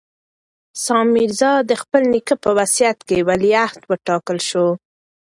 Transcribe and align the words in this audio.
سام 0.83 1.07
میرزا 1.15 1.53
د 1.69 1.71
خپل 1.81 2.01
نیکه 2.13 2.35
په 2.43 2.49
وصیت 2.59 2.97
ولیعهد 3.29 3.81
وټاکل 3.89 4.37
شو. 4.49 4.67